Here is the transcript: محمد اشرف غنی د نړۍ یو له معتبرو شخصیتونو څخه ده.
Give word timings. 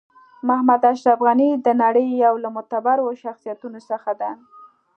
محمد 0.47 0.81
اشرف 0.91 1.19
غنی 1.25 1.49
د 1.65 1.67
نړۍ 1.83 2.07
یو 2.25 2.33
له 2.43 2.49
معتبرو 2.55 3.19
شخصیتونو 3.23 3.79
څخه 3.89 4.11
ده. 4.21 4.31